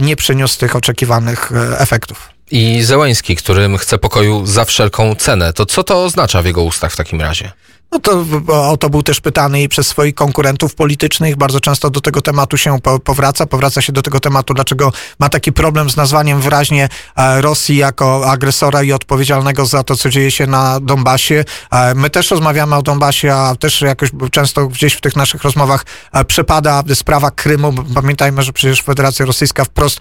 nie 0.00 0.16
przyniósł 0.16 0.58
tych 0.58 0.76
oczekiwanych 0.76 1.52
efektów. 1.78 2.28
I 2.50 2.82
Zełański, 2.82 3.36
którym 3.36 3.78
chce 3.78 3.98
pokoju 3.98 4.46
za 4.46 4.64
wszelką 4.64 5.14
cenę, 5.14 5.52
to 5.52 5.66
co 5.66 5.84
to 5.84 6.04
oznacza 6.04 6.42
w 6.42 6.46
jego 6.46 6.62
ustach 6.62 6.92
w 6.92 6.96
takim 6.96 7.20
razie? 7.20 7.52
No 7.94 8.00
to 8.00 8.24
o 8.70 8.76
to 8.76 8.90
był 8.90 9.02
też 9.02 9.20
pytany 9.20 9.62
i 9.62 9.68
przez 9.68 9.86
swoich 9.86 10.14
konkurentów 10.14 10.74
politycznych. 10.74 11.36
Bardzo 11.36 11.60
często 11.60 11.90
do 11.90 12.00
tego 12.00 12.22
tematu 12.22 12.56
się 12.56 12.78
powraca. 13.04 13.46
Powraca 13.46 13.80
się 13.82 13.92
do 13.92 14.02
tego 14.02 14.20
tematu, 14.20 14.54
dlaczego 14.54 14.92
ma 15.18 15.28
taki 15.28 15.52
problem 15.52 15.90
z 15.90 15.96
nazwaniem 15.96 16.40
wyraźnie 16.40 16.88
e, 17.16 17.40
Rosji 17.40 17.76
jako 17.76 18.30
agresora 18.30 18.82
i 18.82 18.92
odpowiedzialnego 18.92 19.66
za 19.66 19.82
to, 19.82 19.96
co 19.96 20.10
dzieje 20.10 20.30
się 20.30 20.46
na 20.46 20.80
Donbasie. 20.80 21.44
E, 21.70 21.94
my 21.94 22.10
też 22.10 22.30
rozmawiamy 22.30 22.76
o 22.76 22.82
Donbasie, 22.82 23.34
a 23.34 23.54
też 23.56 23.80
jakoś 23.80 24.10
często 24.30 24.66
gdzieś 24.66 24.94
w 24.94 25.00
tych 25.00 25.16
naszych 25.16 25.42
rozmowach 25.42 25.86
e, 26.12 26.24
przepada 26.24 26.82
sprawa 26.94 27.30
Krymu. 27.30 27.72
Pamiętajmy, 27.94 28.42
że 28.42 28.52
przecież 28.52 28.82
Federacja 28.82 29.26
Rosyjska 29.26 29.64
wprost 29.64 30.00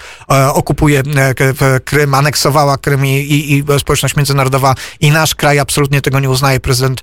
okupuje 0.53 1.03
Krym, 1.85 2.13
aneksowała 2.13 2.77
Krym 2.77 3.05
i, 3.05 3.09
i, 3.09 3.53
i 3.53 3.63
społeczność 3.79 4.15
międzynarodowa 4.15 4.75
i 4.99 5.11
nasz 5.11 5.35
kraj 5.35 5.59
absolutnie 5.59 6.01
tego 6.01 6.19
nie 6.19 6.29
uznaje. 6.29 6.59
Prezydent 6.59 7.01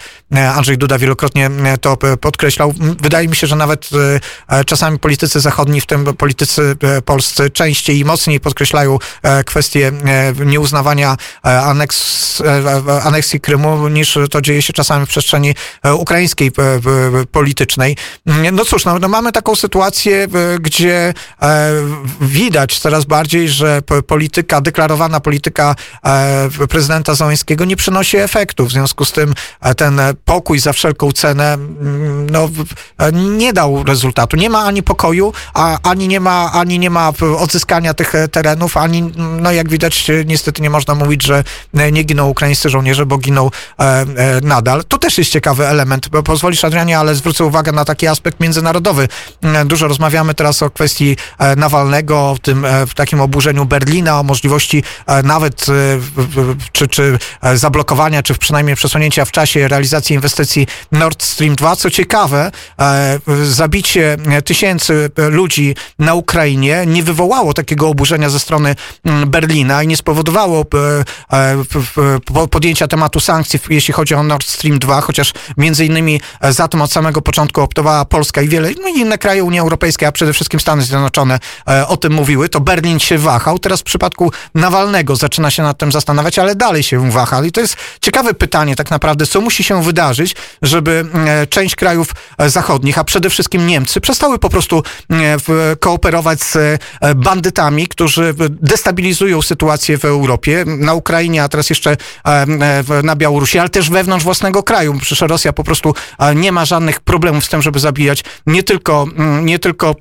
Andrzej 0.55 0.80
Duda 0.81 0.99
wielokrotnie 0.99 1.51
to 1.81 1.97
podkreślał. 2.21 2.75
Wydaje 3.03 3.29
mi 3.29 3.37
się, 3.37 3.47
że 3.47 3.57
nawet 3.57 3.89
czasami 4.67 4.99
politycy 4.99 5.41
zachodni, 5.41 5.81
w 5.81 5.87
tym 5.87 6.05
politycy 6.05 6.77
polscy, 7.05 7.51
częściej 7.51 7.99
i 7.99 8.05
mocniej 8.05 8.41
podkreślają 8.41 8.99
kwestię 9.47 9.93
nieuznawania 10.47 11.17
aneks, 11.43 12.43
aneksji 13.03 13.41
Krymu, 13.41 13.89
niż 13.89 14.19
to 14.31 14.41
dzieje 14.41 14.63
się 14.63 14.73
czasami 14.73 15.07
w 15.07 15.09
przestrzeni 15.09 15.55
ukraińskiej 15.99 16.53
politycznej. 17.33 17.97
No 18.53 18.65
cóż, 18.65 18.85
no, 18.85 18.99
no 18.99 19.09
mamy 19.09 19.33
taką 19.33 19.57
sytuację, 19.57 20.27
gdzie 20.61 21.15
widać 22.21 22.79
coraz 22.79 23.05
bardziej, 23.05 23.49
że 23.49 23.83
polityka, 24.07 24.61
deklarowana 24.61 25.21
polityka 25.21 25.77
prezydenta 26.69 27.15
Załęskiego 27.15 27.65
nie 27.65 27.77
przynosi 27.77 28.17
efektów. 28.17 28.69
W 28.69 28.73
związku 28.73 29.05
z 29.05 29.13
tym 29.13 29.35
ten 29.77 30.01
pokój 30.25 30.59
za 30.59 30.70
wszelką 30.73 31.13
cenę 31.13 31.55
mm, 31.55 32.31
no, 32.31 32.49
nie 33.13 33.53
dał 33.53 33.85
rezultatu. 33.85 34.37
Nie 34.37 34.51
ma 34.51 34.65
ani 34.65 34.83
pokoju, 34.83 35.33
a, 35.55 35.79
ani, 35.83 36.09
nie 36.09 36.21
ma, 36.21 36.53
ani 36.53 36.79
nie 36.79 36.91
ma 36.91 37.13
odzyskania 37.39 37.95
tych 37.95 38.13
terenów, 38.33 38.77
ani, 38.77 39.13
no 39.17 39.53
jak 39.53 39.69
widać, 39.69 40.11
niestety 40.27 40.63
nie 40.63 40.71
można 40.71 40.95
mówić, 40.95 41.23
że 41.23 41.45
nie 41.93 42.03
giną 42.03 42.29
ukraińscy 42.29 42.71
żołnierze, 42.71 43.07
bo 43.07 43.19
giną 43.19 43.51
e, 43.79 43.83
e, 43.83 44.07
nadal. 44.43 44.85
To 44.85 44.99
też 44.99 45.19
jest 45.19 45.31
ciekawy 45.31 45.67
element. 45.67 46.09
Pozwolisz, 46.25 46.65
Adrianie, 46.65 46.99
ale 46.99 47.15
zwrócę 47.15 47.45
uwagę 47.45 47.73
na 47.73 47.85
taki 47.85 48.07
aspekt 48.07 48.41
międzynarodowy. 48.41 49.09
Dużo 49.65 49.89
rozmawiamy 49.89 50.35
teraz 50.35 50.63
o 50.63 50.71
kwestii 50.71 51.17
e, 51.39 51.57
Nawalnego, 51.57 52.31
o 52.31 52.37
tym 52.43 52.67
takim 52.95 53.21
oburzeniu 53.21 53.65
Berlina, 53.65 54.21
o 54.21 54.23
możliwości 54.23 54.83
nawet 55.25 55.67
czy, 56.73 56.89
czy 56.89 57.19
zablokowania, 57.55 58.23
czy 58.23 58.35
przynajmniej 58.35 58.77
przesunięcia 58.77 59.25
w 59.25 59.31
czasie 59.31 59.69
realizacji 59.69 60.15
inwestycji 60.15 60.50
Nord 60.93 61.23
Stream 61.23 61.55
2. 61.55 61.77
Co 61.77 61.91
ciekawe, 61.91 62.51
zabicie 63.45 64.17
tysięcy 64.45 65.11
ludzi 65.17 65.75
na 65.99 66.15
Ukrainie 66.15 66.85
nie 66.87 67.03
wywołało 67.03 67.55
takiego 67.55 67.89
oburzenia 67.89 68.31
ze 68.31 68.41
strony 68.41 68.75
Berlina 69.27 69.83
i 69.83 69.87
nie 69.87 69.97
spowodowało 69.97 70.65
podjęcia 72.51 72.89
tematu 72.89 73.21
sankcji, 73.21 73.61
jeśli 73.71 73.95
chodzi 73.95 74.15
o 74.15 74.23
Nord 74.23 74.47
Stream 74.47 74.79
2, 74.79 75.01
chociaż 75.01 75.33
między 75.57 75.87
innymi 75.87 76.21
za 76.51 76.69
tym 76.69 76.83
od 76.83 76.93
samego 76.93 77.23
początku 77.23 77.61
optowała 77.61 78.05
Polska 78.05 78.43
i 78.43 78.49
wiele 78.49 78.71
no 78.83 78.89
inne 78.89 79.19
kraje 79.19 79.45
Unii 79.45 79.61
Europejskiej, 79.61 80.09
a 80.09 80.13
przede 80.13 80.33
wszystkim 80.33 80.61
Stany 80.61 80.83
Zjednoczone 80.83 81.39
o 81.87 81.97
tym 81.97 82.13
mówiły, 82.13 82.49
to 82.49 82.61
Berlin 82.61 82.99
się 82.99 83.19
wahał. 83.19 83.59
Teraz 83.59 83.81
w 83.81 83.85
przypadku 83.85 84.33
Nawalnego 84.55 85.17
zaczyna 85.17 85.51
się 85.51 85.63
nad 85.63 85.79
tym 85.79 85.93
zastanawiać, 85.93 86.39
ale 86.39 86.55
dalej 86.55 86.83
się 86.83 87.11
waha. 87.11 87.45
I 87.45 87.53
to 87.53 87.61
jest 87.61 87.77
ciekawe 88.01 88.35
pytanie 88.35 88.77
tak 88.77 88.91
naprawdę, 88.91 89.27
co 89.27 89.41
musi 89.41 89.65
się 89.65 89.83
wydarzyć, 89.83 90.37
żeby 90.63 91.05
część 91.51 91.75
krajów 91.75 92.09
zachodnich, 92.47 92.99
a 92.99 93.05
przede 93.05 93.31
wszystkim 93.31 93.67
Niemcy, 93.67 94.01
przestały 94.01 94.39
po 94.39 94.51
prostu 94.51 94.83
kooperować 95.81 96.43
z 96.43 96.83
bandytami, 97.17 97.89
którzy 97.89 98.35
destabilizują 98.49 99.43
sytuację 99.43 99.99
w 99.99 100.05
Europie, 100.05 100.65
na 100.67 100.95
Ukrainie, 100.95 101.43
a 101.43 101.49
teraz 101.49 101.71
jeszcze 101.71 101.97
na 103.03 103.17
Białorusi, 103.17 103.59
ale 103.59 103.69
też 103.69 103.91
wewnątrz 103.91 104.25
własnego 104.25 104.63
kraju. 104.63 104.99
Przecież 105.01 105.21
Rosja 105.21 105.53
po 105.53 105.65
prostu 105.65 105.95
nie 106.35 106.53
ma 106.53 106.65
żadnych 106.65 107.01
problemów 107.01 107.45
z 107.45 107.49
tym, 107.49 107.63
żeby 107.63 107.79
zabijać 107.79 108.25
nie 108.47 108.63
tylko, 108.63 109.07
nie 109.43 109.59
tylko 109.59 109.95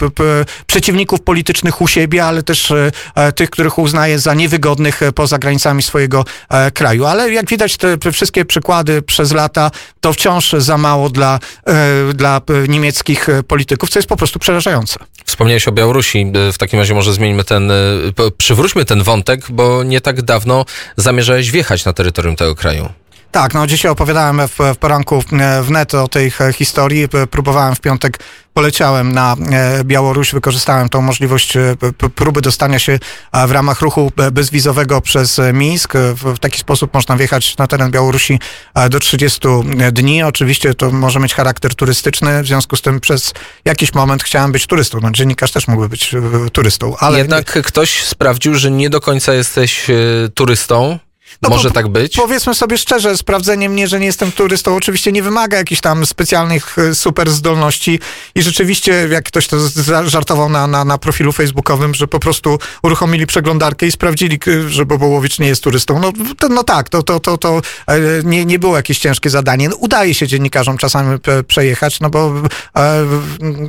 przeciwników 0.67 1.21
politycznych 1.21 1.81
u 1.81 1.87
siebie, 1.87 2.25
ale 2.25 2.43
też 2.43 2.71
e, 2.71 3.31
tych, 3.31 3.49
których 3.49 3.79
uznaje 3.79 4.19
za 4.19 4.33
niewygodnych 4.33 5.03
e, 5.03 5.11
poza 5.11 5.37
granicami 5.37 5.83
swojego 5.83 6.25
e, 6.49 6.71
kraju. 6.71 7.05
Ale 7.05 7.31
jak 7.31 7.49
widać, 7.49 7.77
te 7.77 8.11
wszystkie 8.11 8.45
przykłady 8.45 9.01
przez 9.01 9.31
lata 9.31 9.71
to 10.01 10.13
wciąż 10.13 10.28
za 10.57 10.77
mało 10.77 11.09
dla, 11.09 11.39
dla 12.13 12.41
niemieckich 12.67 13.27
polityków, 13.47 13.89
co 13.89 13.99
jest 13.99 14.09
po 14.09 14.17
prostu 14.17 14.39
przerażające. 14.39 14.99
Wspomniałeś 15.25 15.67
o 15.67 15.71
Białorusi. 15.71 16.31
W 16.53 16.57
takim 16.57 16.79
razie 16.79 16.93
może 16.93 17.13
zmieńmy 17.13 17.43
ten, 17.43 17.71
przywróćmy 18.37 18.85
ten 18.85 19.03
wątek, 19.03 19.51
bo 19.51 19.83
nie 19.83 20.01
tak 20.01 20.21
dawno 20.21 20.65
zamierzałeś 20.97 21.51
wjechać 21.51 21.85
na 21.85 21.93
terytorium 21.93 22.35
tego 22.35 22.55
kraju. 22.55 22.89
Tak, 23.31 23.53
no 23.53 23.67
dzisiaj 23.67 23.91
opowiadałem 23.91 24.47
w, 24.47 24.57
w 24.73 24.77
poranku 24.77 25.23
w 25.63 25.71
net 25.71 25.93
o 25.93 26.07
tej 26.07 26.31
historii. 26.53 27.07
Próbowałem 27.31 27.75
w 27.75 27.81
piątek, 27.81 28.19
poleciałem 28.53 29.11
na 29.11 29.35
e, 29.51 29.83
Białoruś, 29.83 30.31
wykorzystałem 30.33 30.89
tą 30.89 31.01
możliwość 31.01 31.57
e, 31.57 31.75
próby 32.15 32.41
dostania 32.41 32.79
się 32.79 32.99
w 33.47 33.51
ramach 33.51 33.81
ruchu 33.81 34.11
bezwizowego 34.31 35.01
przez 35.01 35.41
Mińsk. 35.53 35.93
W 36.15 36.39
taki 36.39 36.59
sposób 36.59 36.93
można 36.93 37.17
wjechać 37.17 37.57
na 37.57 37.67
teren 37.67 37.91
Białorusi 37.91 38.39
do 38.89 38.99
30 38.99 39.39
dni. 39.91 40.23
Oczywiście 40.23 40.73
to 40.73 40.91
może 40.91 41.19
mieć 41.19 41.33
charakter 41.33 41.75
turystyczny, 41.75 42.43
w 42.43 42.47
związku 42.47 42.75
z 42.75 42.81
tym 42.81 42.99
przez 42.99 43.33
jakiś 43.65 43.93
moment 43.93 44.23
chciałem 44.23 44.51
być 44.51 44.67
turystą. 44.67 44.99
No, 45.01 45.11
dziennikarz 45.11 45.51
też 45.51 45.67
mógłby 45.67 45.89
być 45.89 46.13
e, 46.13 46.21
turystą. 46.49 46.97
Ale... 46.97 47.17
Jednak 47.17 47.61
ktoś 47.63 48.03
sprawdził, 48.03 48.55
że 48.55 48.71
nie 48.71 48.89
do 48.89 49.01
końca 49.01 49.33
jesteś 49.33 49.87
turystą. 50.33 50.99
No 51.41 51.49
Może 51.49 51.71
tak 51.71 51.87
być? 51.87 52.15
Powiedzmy 52.15 52.55
sobie 52.55 52.77
szczerze, 52.77 53.17
sprawdzenie 53.17 53.69
mnie, 53.69 53.87
że 53.87 53.99
nie 53.99 54.05
jestem 54.05 54.31
turystą, 54.31 54.75
oczywiście 54.75 55.11
nie 55.11 55.23
wymaga 55.23 55.57
jakichś 55.57 55.81
tam 55.81 56.05
specjalnych 56.05 56.79
e, 56.79 56.95
super 56.95 57.29
zdolności 57.29 57.99
i 58.35 58.41
rzeczywiście, 58.41 59.07
jak 59.11 59.25
ktoś 59.25 59.47
to 59.47 59.57
żartował 60.05 60.49
na, 60.49 60.67
na, 60.67 60.85
na 60.85 60.97
profilu 60.97 61.31
facebookowym, 61.31 61.93
że 61.93 62.07
po 62.07 62.19
prostu 62.19 62.59
uruchomili 62.83 63.25
przeglądarkę 63.25 63.85
i 63.85 63.91
sprawdzili, 63.91 64.39
że 64.67 64.85
Bobołowicz 64.85 65.39
nie 65.39 65.47
jest 65.47 65.63
turystą. 65.63 65.99
No, 65.99 66.11
to, 66.37 66.49
no 66.49 66.63
tak, 66.63 66.89
to, 66.89 67.03
to, 67.03 67.19
to, 67.19 67.37
to 67.37 67.61
e, 67.87 67.99
nie, 68.23 68.45
nie 68.45 68.59
było 68.59 68.75
jakieś 68.75 68.99
ciężkie 68.99 69.29
zadanie. 69.29 69.69
No, 69.69 69.75
udaje 69.75 70.13
się 70.13 70.27
dziennikarzom 70.27 70.77
czasami 70.77 71.19
przejechać, 71.47 71.99
no 71.99 72.09
bo 72.09 72.33
e, 72.77 73.05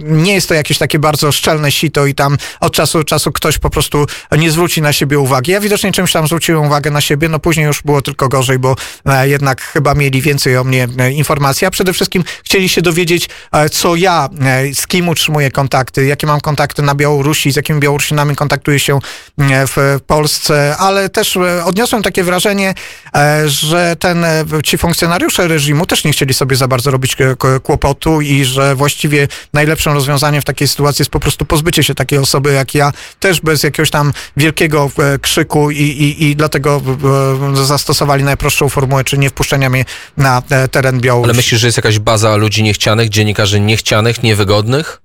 nie 0.02 0.34
jest 0.34 0.48
to 0.48 0.54
jakieś 0.54 0.78
takie 0.78 0.98
bardzo 0.98 1.32
szczelne 1.32 1.72
sito 1.72 2.06
i 2.06 2.14
tam 2.14 2.36
od 2.60 2.72
czasu 2.72 2.98
do 2.98 3.04
czasu 3.04 3.32
ktoś 3.32 3.58
po 3.58 3.70
prostu 3.70 4.06
nie 4.38 4.50
zwróci 4.50 4.82
na 4.82 4.92
siebie 4.92 5.18
uwagi. 5.18 5.52
Ja 5.52 5.60
widocznie 5.60 5.92
czymś 5.92 6.12
tam 6.12 6.26
zwróciłem 6.26 6.66
uwagę 6.66 6.90
na 6.90 7.00
siebie, 7.00 7.28
no 7.28 7.38
później 7.38 7.59
już 7.64 7.82
było 7.82 8.02
tylko 8.02 8.28
gorzej, 8.28 8.58
bo 8.58 8.76
e, 9.06 9.28
jednak 9.28 9.62
chyba 9.62 9.94
mieli 9.94 10.22
więcej 10.22 10.56
o 10.56 10.64
mnie 10.64 10.88
e, 10.98 11.12
informacji, 11.12 11.66
a 11.66 11.70
przede 11.70 11.92
wszystkim 11.92 12.24
chcieli 12.44 12.68
się 12.68 12.82
dowiedzieć, 12.82 13.28
e, 13.52 13.68
co 13.68 13.96
ja, 13.96 14.28
z 14.74 14.86
kim 14.86 15.08
utrzymuję 15.08 15.50
kontakty, 15.50 16.06
jakie 16.06 16.26
mam 16.26 16.40
kontakty 16.40 16.82
na 16.82 16.94
Białorusi, 16.94 17.52
z 17.52 17.56
jakimi 17.56 17.80
Białorusinami 17.80 18.36
kontaktuję 18.36 18.78
się 18.78 18.98
w 19.38 19.98
Polsce, 20.06 20.76
ale 20.76 21.08
też 21.08 21.38
odniosłem 21.64 22.02
takie 22.02 22.24
wrażenie, 22.24 22.74
że 23.46 23.96
ten, 23.98 24.24
ci 24.64 24.78
funkcjonariusze 24.78 25.48
reżimu 25.48 25.86
też 25.86 26.04
nie 26.04 26.12
chcieli 26.12 26.34
sobie 26.34 26.56
za 26.56 26.68
bardzo 26.68 26.90
robić 26.90 27.16
kłopotu 27.62 28.20
i 28.20 28.44
że 28.44 28.74
właściwie 28.74 29.28
najlepszym 29.52 29.92
rozwiązaniem 29.92 30.42
w 30.42 30.44
takiej 30.44 30.68
sytuacji 30.68 31.02
jest 31.02 31.10
po 31.10 31.20
prostu 31.20 31.44
pozbycie 31.44 31.82
się 31.82 31.94
takiej 31.94 32.18
osoby 32.18 32.52
jak 32.52 32.74
ja, 32.74 32.92
też 33.20 33.40
bez 33.40 33.62
jakiegoś 33.62 33.90
tam 33.90 34.12
wielkiego 34.36 34.90
krzyku 35.20 35.70
i, 35.70 35.82
i, 35.82 36.24
i 36.24 36.36
dlatego 36.36 36.82
zastosowali 37.56 38.24
najprostszą 38.24 38.68
formułę, 38.68 39.04
czy 39.04 39.18
nie 39.18 39.30
wpuszczenia 39.30 39.70
mnie 39.70 39.84
na 40.16 40.42
e, 40.50 40.68
teren 40.68 41.00
Białorusi. 41.00 41.30
Ale 41.30 41.36
myślisz, 41.36 41.60
że 41.60 41.66
jest 41.66 41.78
jakaś 41.78 41.98
baza 41.98 42.36
ludzi 42.36 42.62
niechcianych, 42.62 43.08
dziennikarzy 43.08 43.60
niechcianych, 43.60 44.22
niewygodnych? 44.22 45.02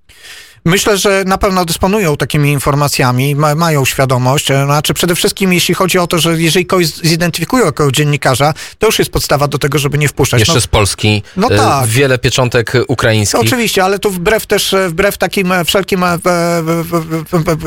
Myślę, 0.66 0.98
że 0.98 1.24
na 1.26 1.38
pewno 1.38 1.66
dysponują 1.66 2.18
takimi 2.18 2.52
informacjami, 2.52 3.36
ma, 3.36 3.56
mają 3.56 3.86
świadomość. 3.86 4.52
E, 4.52 4.66
znaczy 4.66 4.94
przede 4.94 5.16
wszystkim 5.16 5.54
jeśli 5.54 5.76
chodzi 5.76 5.98
o 5.98 6.08
to, 6.08 6.20
że 6.20 6.42
jeżeli 6.42 6.66
kogoś 6.66 6.88
zidentyfikują 6.88 7.66
jako 7.66 7.92
dziennikarza, 7.92 8.54
to 8.80 8.86
już 8.86 9.00
jest 9.00 9.12
podstawa 9.12 9.48
do 9.48 9.60
tego, 9.60 9.80
żeby 9.80 9.98
nie 9.98 10.08
wpuszczać. 10.08 10.40
Jeszcze 10.40 10.54
no, 10.54 10.62
z 10.62 10.68
Polski. 10.68 11.24
No 11.38 11.48
e, 11.50 11.58
tak. 11.58 11.88
Wiele 11.88 12.18
pieczątek 12.18 12.74
ukraińskich. 12.88 13.40
Oczywiście, 13.40 13.84
ale 13.84 14.00
tu 14.00 14.12
wbrew 14.12 14.46
też, 14.46 14.74
e, 14.74 14.90
wbrew 14.90 15.18
takim 15.18 15.54
wszelkim 15.66 16.06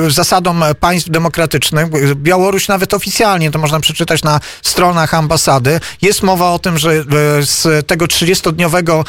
zasadom 0.09 0.65
państw 0.81 1.11
demokratycznych, 1.11 2.15
Białoruś 2.15 2.69
nawet 2.69 2.95
oficjalnie, 2.95 3.51
to 3.51 3.59
można 3.59 3.81
przeczytać 3.81 4.23
na 4.23 4.41
stronach 4.63 5.15
ambasady, 5.15 5.81
jest 6.03 6.23
mowa 6.23 6.51
o 6.51 6.59
tym, 6.59 6.79
że 6.79 7.05
z 7.41 7.87
tego 7.87 8.07
30-dniowego 8.07 9.05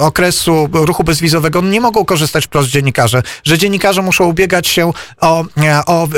okresu 0.00 0.68
ruchu 0.72 1.04
bezwizowego 1.04 1.60
nie 1.60 1.80
mogą 1.80 1.95
mogą 1.96 2.04
korzystać 2.04 2.44
wprost 2.44 2.68
dziennikarze, 2.68 3.22
że 3.44 3.58
dziennikarze 3.58 4.02
muszą 4.02 4.24
ubiegać 4.24 4.68
się 4.68 4.92
o, 5.20 5.44
e, 5.56 5.82
o, 5.86 6.08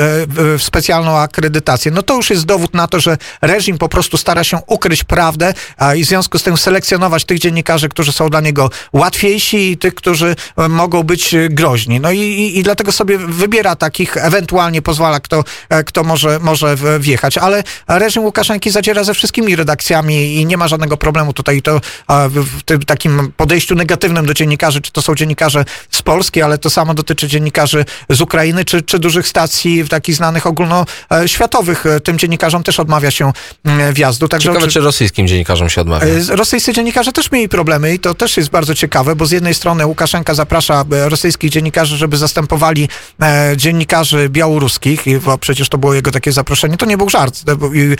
e, 0.55 0.59
specjalną 0.59 1.17
akredytację. 1.17 1.91
No 1.91 2.03
to 2.03 2.15
już 2.15 2.29
jest 2.29 2.45
dowód 2.45 2.73
na 2.73 2.87
to, 2.87 2.99
że 2.99 3.17
reżim 3.41 3.77
po 3.77 3.89
prostu 3.89 4.17
stara 4.17 4.43
się 4.43 4.59
ukryć 4.67 5.03
prawdę 5.03 5.53
a 5.77 5.95
i 5.95 6.03
w 6.03 6.07
związku 6.07 6.39
z 6.39 6.43
tym 6.43 6.57
selekcjonować 6.57 7.25
tych 7.25 7.39
dziennikarzy, 7.39 7.89
którzy 7.89 8.11
są 8.11 8.29
dla 8.29 8.41
niego 8.41 8.69
łatwiejsi 8.93 9.71
i 9.71 9.77
tych, 9.77 9.95
którzy 9.95 10.35
e, 10.57 10.67
mogą 10.67 11.03
być 11.03 11.35
groźni. 11.49 11.99
No 11.99 12.11
i, 12.11 12.19
i, 12.19 12.59
i 12.59 12.63
dlatego 12.63 12.91
sobie 12.91 13.17
wybiera 13.17 13.75
takich, 13.75 14.17
ewentualnie 14.17 14.81
pozwala, 14.81 15.19
kto, 15.19 15.43
kto 15.85 16.03
może, 16.03 16.39
może 16.39 16.75
wjechać. 16.99 17.37
Ale 17.37 17.63
reżim 17.87 18.23
Łukaszenki 18.23 18.69
zadziera 18.69 19.03
ze 19.03 19.13
wszystkimi 19.13 19.55
redakcjami 19.55 20.35
i 20.35 20.45
nie 20.45 20.57
ma 20.57 20.67
żadnego 20.67 20.97
problemu 20.97 21.33
tutaj 21.33 21.61
to 21.61 21.81
w 22.29 22.63
tym 22.65 22.81
takim 22.81 23.31
podejściu 23.37 23.75
negatywnym 23.75 24.25
do 24.25 24.33
dziennikarzy, 24.33 24.81
czy 24.81 24.91
to 24.91 25.01
są 25.01 25.15
dziennikarze 25.15 25.65
z 25.91 26.01
Polski, 26.01 26.41
ale 26.41 26.57
to 26.57 26.69
samo 26.69 26.93
dotyczy 26.93 27.27
dziennikarzy 27.27 27.85
z 28.09 28.21
Ukrainy, 28.21 28.65
czy, 28.65 28.81
czy 28.81 28.99
dużych 28.99 29.27
stacji 29.27 29.89
takich 29.89 30.15
znanych 30.15 30.47
ogólnoświatowych. 30.47 31.85
Tym 32.03 32.19
dziennikarzom 32.19 32.63
też 32.63 32.79
odmawia 32.79 33.11
się 33.11 33.31
mm, 33.65 33.93
wjazdu. 33.93 34.27
Także 34.27 34.49
Ciekawe, 34.49 34.67
czy 34.67 34.79
rosyjskim 34.79 35.27
dziennikarzom 35.27 35.69
się 35.69 35.81
odmawia. 35.81 36.07
E, 36.07 36.35
rosyjscy 36.35 36.73
dziennikarze 36.73 37.11
też 37.11 37.31
mieli 37.31 37.49
problemy 37.49 37.93
i 37.93 37.99
to 37.99 38.13
też 38.13 38.37
jest 38.37 38.49
bardzo 38.49 38.75
ciekawe, 38.75 39.15
bo 39.15 39.25
z 39.25 39.31
jednej 39.31 39.53
strony 39.53 39.85
Łukaszenka 39.85 40.33
zaprasza 40.33 40.85
e, 40.91 41.09
rosyjskich 41.09 41.51
dziennikarzy, 41.51 41.97
żeby 41.97 42.17
zastępowali 42.17 42.89
e, 43.21 43.53
dziennikarzy 43.57 44.29
białoruskich, 44.29 45.05
bo 45.25 45.37
przecież 45.37 45.69
to 45.69 45.77
było 45.77 45.93
jego 45.93 46.11
takie 46.11 46.31
zaproszenie. 46.31 46.77
To 46.77 46.85
nie 46.85 46.97
był 46.97 47.09
żart. 47.09 47.43
I 47.73 47.95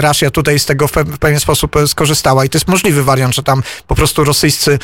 Rosja 0.00 0.30
tutaj 0.30 0.58
z 0.58 0.66
tego 0.66 0.88
w 0.88 1.18
pewien 1.20 1.40
sposób 1.40 1.76
skorzystała 1.86 2.44
i 2.44 2.48
to 2.48 2.56
jest 2.56 2.68
możliwy 2.68 3.04
wariant, 3.04 3.34
że 3.34 3.42
tam 3.42 3.62
po 3.86 3.94
prostu 3.94 4.24
rosyjscy, 4.24 4.78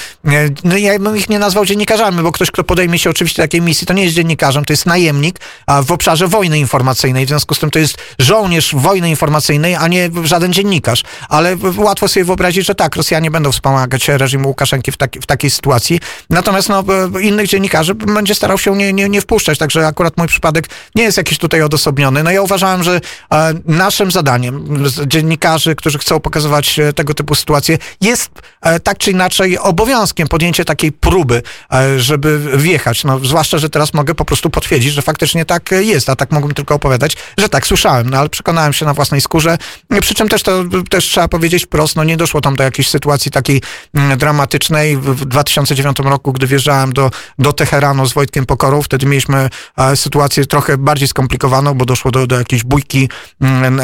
no 0.65 0.77
ja 0.77 0.99
bym 0.99 1.17
ich 1.17 1.29
nie 1.29 1.39
nazwał 1.39 1.65
dziennikarzami, 1.65 2.12
bo 2.23 2.33
ktoś, 2.33 2.51
kto 2.51 2.65
podejmie 2.65 2.99
się 2.99 3.11
oczywiście 3.11 3.43
takiej 3.43 3.61
misji, 3.61 3.87
to 3.87 3.93
nie 3.93 4.03
jest 4.03 4.15
dziennikarzem, 4.15 4.65
to 4.65 4.73
jest 4.73 4.87
najemnik 4.87 5.41
w 5.85 5.93
obszarze 5.93 6.29
wojny 6.29 6.59
informacyjnej. 6.59 7.27
W 7.27 7.29
związku 7.29 7.55
z 7.55 7.59
tym 7.59 7.71
to 7.71 7.79
jest 7.79 7.99
żołnierz 8.19 8.75
wojny 8.75 9.11
informacyjnej, 9.11 9.75
a 9.75 9.89
nie 9.89 10.11
żaden 10.25 10.53
dziennikarz. 10.53 11.03
Ale 11.29 11.57
łatwo 11.77 12.09
sobie 12.09 12.25
wyobrazić, 12.25 12.67
że 12.67 12.75
tak, 12.75 12.97
Rosjanie 12.97 13.31
będą 13.31 13.53
wspomagać 13.53 14.09
reżim 14.09 14.47
Łukaszenki 14.47 14.93
w, 14.93 14.97
taki, 14.97 15.21
w 15.21 15.27
takiej 15.27 15.51
sytuacji. 15.51 16.01
Natomiast 16.31 16.69
no, 16.69 16.85
innych 17.21 17.49
dziennikarzy 17.49 17.95
będzie 17.95 18.35
starał 18.35 18.59
się 18.59 18.77
nie, 18.77 18.93
nie, 18.93 19.09
nie 19.09 19.21
wpuszczać. 19.21 19.59
Także 19.59 19.87
akurat 19.87 20.17
mój 20.17 20.29
przypadek 20.29 20.69
nie 20.95 21.03
jest 21.03 21.19
jakiś 21.19 21.39
tutaj 21.39 21.63
odosobniony. 21.63 22.23
No 22.23 22.31
ja 22.31 22.43
uważałem, 22.43 22.83
że 22.83 23.01
e, 23.33 23.55
naszym 23.65 24.11
zadaniem 24.11 24.85
dziennikarzy, 25.07 25.75
którzy 25.75 25.99
chcą 25.99 26.21
pokazywać 26.21 26.79
e, 26.79 26.93
tego 26.93 27.15
typu 27.15 27.35
sytuacje, 27.35 27.79
jest 28.01 28.31
e, 28.61 28.81
tak 28.81 28.99
czy 28.99 29.11
inaczej 29.11 29.59
obowiązkiem 29.59 30.29
podjęcie 30.29 30.65
takiej 30.65 30.93
próby, 30.93 31.43
e, 31.71 32.01
żeby 32.03 32.59
wjechać. 32.59 33.05
No, 33.05 33.19
zwłaszcza, 33.19 33.59
że 33.59 33.71
teraz 33.71 33.95
mogę 33.95 34.15
po 34.15 34.25
prostu 34.25 34.51
potwierdzić, 34.51 34.93
że 34.93 35.03
faktycznie 35.03 35.45
tak 35.45 35.71
jest, 35.71 36.09
a 36.09 36.17
tak 36.17 36.31
mógłbym 36.31 36.55
tylko 36.55 36.75
opowiadać, 36.75 37.17
że 37.39 37.49
tak 37.49 37.67
słyszałem, 37.67 38.11
no 38.11 38.19
ale 38.19 38.29
przekonałem 38.29 38.73
się 38.73 38.87
na 38.87 38.95
własnej 38.95 39.21
skórze. 39.21 39.59
Przy 40.01 40.15
czym 40.15 40.29
też 40.29 40.43
to 40.43 40.65
też 40.91 41.05
trzeba 41.05 41.29
powiedzieć 41.29 41.65
wprost, 41.65 41.97
no 41.97 42.05
nie 42.05 42.17
doszło 42.17 42.41
tam 42.41 42.57
do 42.57 42.65
jakiejś 42.65 42.89
sytuacji 42.89 43.31
takiej 43.31 43.63
mm, 43.95 44.19
dramatycznej. 44.19 44.97
W 44.97 45.25
2009 45.25 45.97
roku, 45.99 46.33
gdy 46.33 46.47
wjeżdżałem 46.47 46.93
do, 46.93 47.11
do 47.39 47.53
Teheranu 47.53 48.07
z 48.07 48.13
Wojtkiem 48.13 48.47
Pokorą, 48.47 48.83
wtedy 48.83 49.07
mieliśmy 49.07 49.49
e, 49.77 49.97
sytuację 49.97 50.47
trochę 50.47 50.79
bardziej 50.79 51.09
skomplikowaną, 51.09 51.75
bo 51.75 51.85
doszło 51.85 52.11
do, 52.11 52.27
do 52.27 52.39
jakiejś 52.39 52.65
bójki 52.65 53.09
mm, 53.41 53.81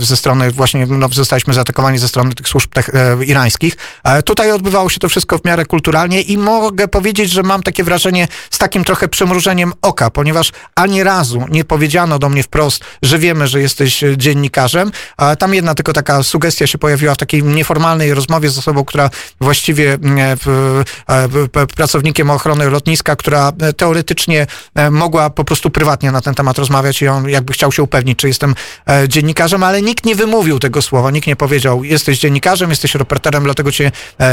ze 0.00 0.16
strony 0.16 0.50
właśnie, 0.50 0.86
no, 0.86 1.08
zostaliśmy 1.08 1.54
zaatakowani 1.54 1.98
ze 1.98 2.08
strony 2.08 2.34
tych 2.34 2.48
służb 2.48 2.70
irańskich. 3.26 3.76
Tutaj 4.24 4.52
odbywało 4.52 4.88
się 4.88 5.00
to 5.00 5.08
wszystko 5.08 5.38
w 5.38 5.44
miarę 5.44 5.66
kulturalnie 5.66 6.20
i 6.20 6.38
mogę 6.38 6.88
powiedzieć, 6.88 7.30
że 7.30 7.42
mam 7.42 7.61
takie 7.62 7.84
wrażenie 7.84 8.28
z 8.50 8.58
takim 8.58 8.84
trochę 8.84 9.08
przymrużeniem 9.08 9.72
oka, 9.82 10.10
ponieważ 10.10 10.52
ani 10.74 11.02
razu 11.02 11.44
nie 11.50 11.64
powiedziano 11.64 12.18
do 12.18 12.28
mnie 12.28 12.42
wprost, 12.42 12.84
że 13.02 13.18
wiemy, 13.18 13.46
że 13.46 13.60
jesteś 13.60 14.04
dziennikarzem. 14.16 14.92
Tam 15.38 15.54
jedna 15.54 15.74
tylko 15.74 15.92
taka 15.92 16.22
sugestia 16.22 16.66
się 16.66 16.78
pojawiła 16.78 17.14
w 17.14 17.18
takiej 17.18 17.42
nieformalnej 17.42 18.14
rozmowie 18.14 18.48
z 18.50 18.58
osobą, 18.58 18.84
która 18.84 19.10
właściwie 19.40 19.98
e, 21.08 21.66
pracownikiem 21.66 22.30
ochrony 22.30 22.70
lotniska, 22.70 23.16
która 23.16 23.52
teoretycznie 23.76 24.46
e, 24.74 24.90
mogła 24.90 25.30
po 25.30 25.44
prostu 25.44 25.70
prywatnie 25.70 26.12
na 26.12 26.20
ten 26.20 26.34
temat 26.34 26.58
rozmawiać 26.58 27.02
i 27.02 27.08
on 27.08 27.28
jakby 27.28 27.52
chciał 27.52 27.72
się 27.72 27.82
upewnić, 27.82 28.18
czy 28.18 28.28
jestem 28.28 28.54
e, 28.88 29.08
dziennikarzem, 29.08 29.62
ale 29.62 29.82
nikt 29.82 30.04
nie 30.06 30.14
wymówił 30.14 30.58
tego 30.58 30.82
słowa, 30.82 31.10
nikt 31.10 31.26
nie 31.26 31.36
powiedział, 31.36 31.84
jesteś 31.84 32.18
dziennikarzem, 32.18 32.70
jesteś 32.70 32.94
reporterem, 32.94 33.44
dlatego 33.44 33.72
cię 33.72 33.90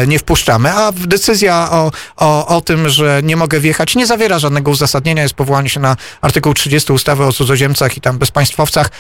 nie 0.08 0.20
wpuszczamy. 0.20 0.74
A 0.74 0.92
decyzja 0.92 1.68
o, 1.72 1.92
o, 2.18 2.48
o 2.48 2.62
tym, 2.62 2.90
że 2.90 3.19
nie 3.24 3.36
mogę 3.36 3.60
wjechać, 3.60 3.96
nie 3.96 4.08
zawiera 4.08 4.40
żadnego 4.40 4.72
uzasadnienia, 4.72 5.24
jest 5.24 5.34
powołanie 5.34 5.70
się 5.70 5.80
na 5.80 5.96
artykuł 6.22 6.54
30 6.54 6.94
ustawy 6.94 7.26
o 7.26 7.32
cudzoziemcach 7.32 7.98
i 7.98 8.02
tam 8.02 8.18
bezpaństwowcach. 8.18 8.92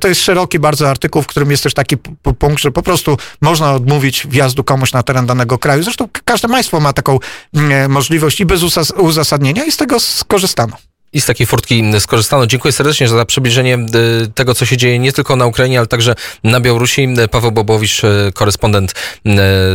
To 0.00 0.08
jest 0.08 0.20
szeroki 0.20 0.58
bardzo 0.58 0.90
artykuł, 0.90 1.22
w 1.22 1.26
którym 1.26 1.50
jest 1.50 1.62
też 1.62 1.74
taki 1.74 1.96
punkt, 2.38 2.62
że 2.62 2.70
po 2.70 2.82
prostu 2.82 3.16
można 3.40 3.72
odmówić 3.72 4.26
wjazdu 4.26 4.64
komuś 4.64 4.92
na 4.92 5.02
teren 5.02 5.26
danego 5.26 5.58
kraju. 5.58 5.82
Zresztą 5.82 6.08
każde 6.24 6.48
państwo 6.48 6.80
ma 6.80 6.92
taką 6.92 7.18
mm, 7.54 7.90
możliwość 7.90 8.40
i 8.40 8.46
bez 8.46 8.62
uzasadnienia 8.96 9.64
i 9.64 9.72
z 9.72 9.76
tego 9.76 10.00
skorzystano. 10.00 10.87
I 11.12 11.20
z 11.20 11.26
takiej 11.26 11.46
furtki 11.46 11.84
skorzystano. 11.98 12.46
Dziękuję 12.46 12.72
serdecznie 12.72 13.08
za 13.08 13.24
przybliżenie 13.24 13.78
y, 14.24 14.28
tego, 14.34 14.54
co 14.54 14.66
się 14.66 14.76
dzieje 14.76 14.98
nie 14.98 15.12
tylko 15.12 15.36
na 15.36 15.46
Ukrainie, 15.46 15.78
ale 15.78 15.86
także 15.86 16.14
na 16.44 16.60
Białorusi. 16.60 17.08
Paweł 17.30 17.52
Bobowicz, 17.52 18.04
y, 18.04 18.32
korespondent 18.34 18.94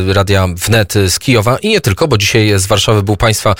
Radia 0.07 0.47
Wnet 0.47 0.93
z 1.07 1.19
Kijowa 1.19 1.57
i 1.57 1.69
nie 1.69 1.81
tylko, 1.81 2.07
bo 2.07 2.17
dzisiaj 2.17 2.59
z 2.59 2.65
Warszawy 2.65 3.03
był 3.03 3.17
Państwa 3.17 3.55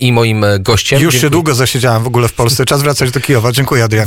i 0.00 0.12
moim 0.12 0.44
gościem. 0.60 1.00
Już 1.00 1.20
się 1.20 1.30
długo 1.30 1.54
zasiedziałem 1.54 2.02
w 2.02 2.06
ogóle 2.06 2.28
w 2.28 2.32
Polsce. 2.32 2.64
Czas 2.64 2.82
wracać 2.82 3.10
do 3.10 3.20
Kijowa. 3.20 3.52
Dziękuję, 3.52 3.84
Adrian. 3.84 4.04